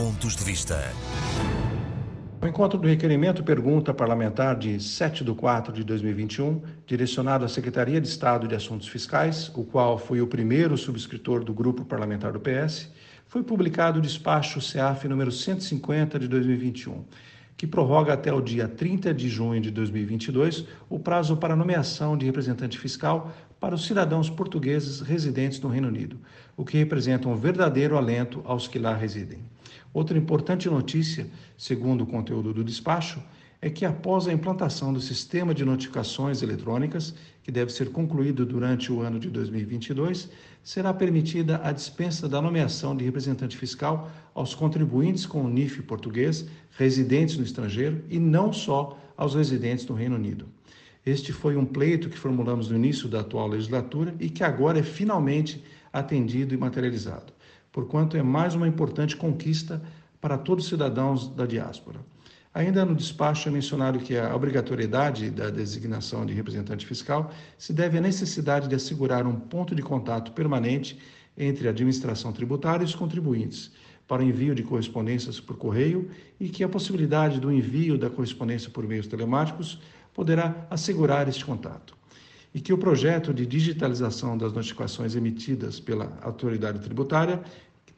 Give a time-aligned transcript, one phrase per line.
[0.00, 0.78] Pontos de Vista.
[2.40, 8.00] O encontro do requerimento pergunta parlamentar de 7 de 4 de 2021, direcionado à Secretaria
[8.00, 12.40] de Estado de Assuntos Fiscais, o qual foi o primeiro subscritor do grupo parlamentar do
[12.40, 12.90] PS,
[13.26, 17.04] foi publicado o despacho CEAF número 150 de 2021,
[17.60, 22.24] que prorroga até o dia 30 de junho de 2022 o prazo para nomeação de
[22.24, 26.16] representante fiscal para os cidadãos portugueses residentes no Reino Unido,
[26.56, 29.40] o que representa um verdadeiro alento aos que lá residem.
[29.92, 33.22] Outra importante notícia, segundo o conteúdo do despacho,
[33.62, 38.90] é que após a implantação do sistema de notificações eletrônicas, que deve ser concluído durante
[38.90, 40.30] o ano de 2022,
[40.62, 46.46] será permitida a dispensa da nomeação de representante fiscal aos contribuintes com o NIF português
[46.78, 50.48] residentes no estrangeiro e não só aos residentes do Reino Unido.
[51.04, 54.82] Este foi um pleito que formulamos no início da atual legislatura e que agora é
[54.82, 57.32] finalmente atendido e materializado
[57.72, 59.82] porquanto é mais uma importante conquista
[60.20, 62.00] para todos os cidadãos da diáspora.
[62.52, 67.96] Ainda no despacho é mencionado que a obrigatoriedade da designação de representante fiscal se deve
[67.96, 70.98] à necessidade de assegurar um ponto de contato permanente
[71.38, 73.70] entre a administração tributária e os contribuintes
[74.08, 78.68] para o envio de correspondências por correio e que a possibilidade do envio da correspondência
[78.68, 79.80] por meios telemáticos
[80.12, 81.96] poderá assegurar este contato.
[82.52, 87.40] E que o projeto de digitalização das notificações emitidas pela autoridade tributária,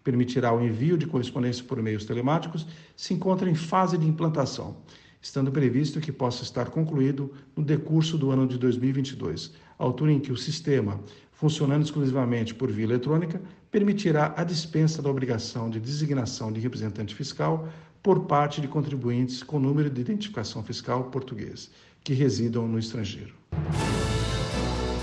[0.02, 4.76] permitirá o envio de correspondência por meios telemáticos, se encontra em fase de implantação,
[5.20, 10.32] estando previsto que possa estar concluído no decurso do ano de 2022, altura em que
[10.32, 11.00] o sistema,
[11.32, 17.68] funcionando exclusivamente por via eletrônica, permitirá a dispensa da obrigação de designação de representante fiscal
[18.02, 21.70] por parte de contribuintes com número de identificação fiscal português
[22.02, 23.34] que residam no estrangeiro.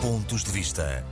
[0.01, 1.05] Pontos de Vista.